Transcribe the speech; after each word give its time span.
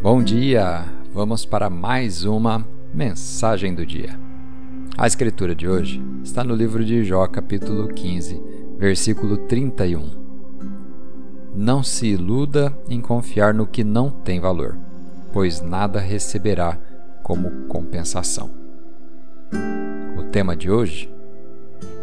Bom 0.00 0.22
dia! 0.22 0.84
Vamos 1.12 1.44
para 1.44 1.68
mais 1.68 2.24
uma 2.24 2.64
mensagem 2.94 3.74
do 3.74 3.84
dia. 3.84 4.16
A 4.96 5.08
escritura 5.08 5.56
de 5.56 5.66
hoje 5.66 6.00
está 6.22 6.44
no 6.44 6.54
livro 6.54 6.84
de 6.84 7.02
Jó, 7.02 7.26
capítulo 7.26 7.88
15, 7.88 8.40
versículo 8.78 9.36
31. 9.36 10.08
Não 11.52 11.82
se 11.82 12.06
iluda 12.06 12.72
em 12.88 13.00
confiar 13.00 13.52
no 13.52 13.66
que 13.66 13.82
não 13.82 14.08
tem 14.08 14.38
valor, 14.38 14.78
pois 15.32 15.60
nada 15.60 15.98
receberá 15.98 16.78
como 17.24 17.66
compensação. 17.66 18.52
O 20.16 20.22
tema 20.30 20.54
de 20.54 20.70
hoje: 20.70 21.12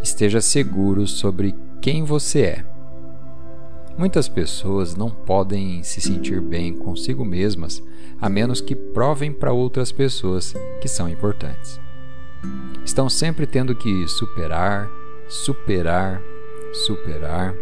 esteja 0.00 0.40
seguro 0.40 1.08
sobre 1.08 1.56
quem 1.80 2.04
você 2.04 2.42
é 2.42 2.69
Muitas 4.00 4.30
pessoas 4.30 4.96
não 4.96 5.10
podem 5.10 5.82
se 5.82 6.00
sentir 6.00 6.40
bem 6.40 6.72
consigo 6.72 7.22
mesmas 7.22 7.82
a 8.18 8.30
menos 8.30 8.58
que 8.62 8.74
provem 8.74 9.30
para 9.30 9.52
outras 9.52 9.92
pessoas 9.92 10.54
que 10.80 10.88
são 10.88 11.06
importantes. 11.06 11.78
Estão 12.82 13.10
sempre 13.10 13.46
tendo 13.46 13.74
que 13.74 14.08
superar, 14.08 14.88
superar, 15.28 16.18
superar 16.72 17.54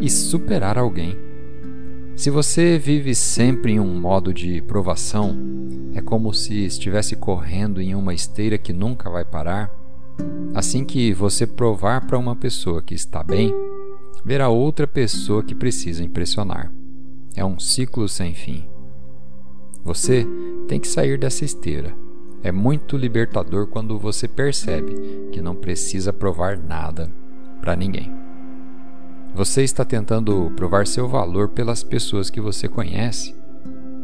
e 0.00 0.08
superar 0.08 0.78
alguém. 0.78 1.18
Se 2.14 2.30
você 2.30 2.78
vive 2.78 3.12
sempre 3.12 3.72
em 3.72 3.80
um 3.80 3.98
modo 3.98 4.32
de 4.32 4.62
provação, 4.62 5.36
é 5.96 6.00
como 6.00 6.32
se 6.32 6.64
estivesse 6.64 7.16
correndo 7.16 7.80
em 7.80 7.92
uma 7.92 8.14
esteira 8.14 8.56
que 8.56 8.72
nunca 8.72 9.10
vai 9.10 9.24
parar. 9.24 9.68
Assim 10.54 10.84
que 10.84 11.12
você 11.12 11.44
provar 11.44 12.06
para 12.06 12.16
uma 12.16 12.36
pessoa 12.36 12.80
que 12.80 12.94
está 12.94 13.20
bem, 13.24 13.52
ver 14.24 14.40
a 14.40 14.48
outra 14.48 14.86
pessoa 14.86 15.42
que 15.42 15.54
precisa 15.54 16.04
impressionar. 16.04 16.72
É 17.34 17.44
um 17.44 17.58
ciclo 17.58 18.08
sem 18.08 18.34
fim. 18.34 18.64
Você 19.84 20.26
tem 20.68 20.78
que 20.78 20.86
sair 20.86 21.18
dessa 21.18 21.44
esteira. 21.44 21.94
É 22.42 22.52
muito 22.52 22.96
libertador 22.96 23.66
quando 23.66 23.98
você 23.98 24.28
percebe 24.28 24.94
que 25.32 25.40
não 25.40 25.54
precisa 25.54 26.12
provar 26.12 26.56
nada 26.56 27.10
para 27.60 27.76
ninguém. 27.76 28.12
Você 29.34 29.62
está 29.62 29.84
tentando 29.84 30.52
provar 30.56 30.86
seu 30.86 31.08
valor 31.08 31.48
pelas 31.48 31.82
pessoas 31.82 32.28
que 32.28 32.40
você 32.40 32.68
conhece, 32.68 33.34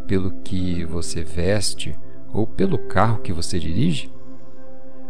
pelo 0.06 0.30
que 0.42 0.84
você 0.84 1.22
veste 1.22 1.98
ou 2.32 2.46
pelo 2.46 2.78
carro 2.78 3.20
que 3.20 3.32
você 3.32 3.58
dirige? 3.58 4.10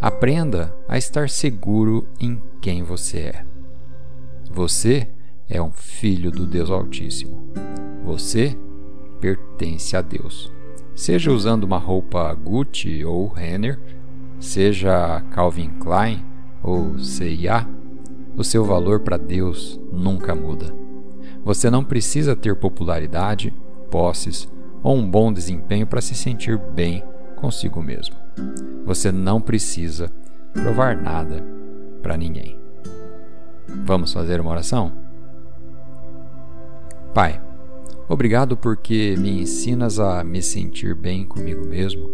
Aprenda 0.00 0.74
a 0.88 0.98
estar 0.98 1.28
seguro 1.28 2.06
em 2.20 2.42
quem 2.60 2.82
você 2.82 3.18
é. 3.18 3.57
Você 4.50 5.08
é 5.48 5.60
um 5.60 5.70
filho 5.70 6.30
do 6.30 6.46
Deus 6.46 6.70
Altíssimo. 6.70 7.48
Você 8.04 8.56
pertence 9.20 9.96
a 9.96 10.02
Deus. 10.02 10.50
Seja 10.94 11.30
usando 11.30 11.64
uma 11.64 11.78
roupa 11.78 12.32
Gucci 12.34 13.04
ou 13.04 13.28
Renner, 13.28 13.78
seja 14.40 15.20
Calvin 15.30 15.70
Klein 15.78 16.24
ou 16.62 16.98
CIA, 16.98 17.68
o 18.36 18.42
seu 18.42 18.64
valor 18.64 19.00
para 19.00 19.16
Deus 19.16 19.78
nunca 19.92 20.34
muda. 20.34 20.74
Você 21.44 21.70
não 21.70 21.84
precisa 21.84 22.34
ter 22.34 22.56
popularidade, 22.56 23.54
posses 23.90 24.48
ou 24.82 24.96
um 24.96 25.08
bom 25.08 25.32
desempenho 25.32 25.86
para 25.86 26.00
se 26.00 26.14
sentir 26.14 26.58
bem 26.58 27.02
consigo 27.36 27.82
mesmo. 27.82 28.16
Você 28.84 29.12
não 29.12 29.40
precisa 29.40 30.10
provar 30.52 30.96
nada 30.96 31.44
para 32.02 32.16
ninguém. 32.16 32.57
Vamos 33.84 34.12
fazer 34.12 34.40
uma 34.40 34.50
oração? 34.50 34.92
Pai, 37.14 37.40
obrigado 38.08 38.56
porque 38.56 39.14
me 39.18 39.42
ensinas 39.42 39.98
a 39.98 40.22
me 40.22 40.42
sentir 40.42 40.94
bem 40.94 41.24
comigo 41.24 41.66
mesmo 41.66 42.08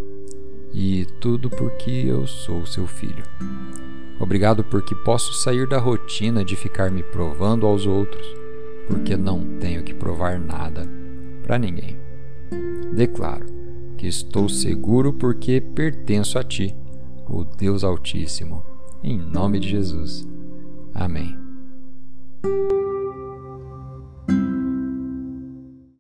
e 0.73 1.07
tudo 1.21 1.49
porque 1.49 1.91
eu 1.91 2.27
sou 2.27 2.67
seu 2.67 2.87
filho. 2.87 3.25
Obrigado 4.19 4.65
porque 4.65 4.95
posso 4.95 5.33
sair 5.35 5.69
da 5.69 5.79
rotina 5.79 6.45
de 6.45 6.57
ficar 6.57 6.91
me 6.91 7.03
provando 7.03 7.67
aos 7.67 7.87
outros, 7.87 8.27
porque 8.89 9.17
não 9.17 9.59
tenho 9.59 9.83
que 9.83 9.95
provar 9.95 10.39
nada 10.39 10.89
para 11.43 11.59
ninguém. 11.59 11.97
Declaro 12.93 13.47
que 13.97 14.07
estou 14.07 14.49
seguro 14.49 15.13
porque 15.13 15.61
pertenço 15.61 16.39
a 16.39 16.43
Ti, 16.43 16.75
o 17.29 17.45
Deus 17.45 17.85
Altíssimo. 17.85 18.65
Em 19.03 19.19
nome 19.19 19.59
de 19.61 19.69
Jesus. 19.69 20.27
Amém. 20.95 21.44
you 22.45 22.84